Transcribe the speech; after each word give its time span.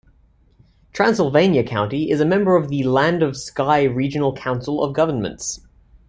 Transylvania 0.93 1.63
County 1.63 2.09
is 2.09 2.19
a 2.21 2.25
member 2.25 2.55
of 2.55 2.69
the 2.69 2.81
Land-of-Sky 2.81 3.83
Regional 3.83 4.33
Council 4.33 4.83
of 4.83 4.93
governments. 4.95 5.59